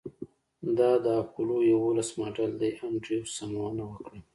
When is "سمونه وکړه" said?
3.37-4.19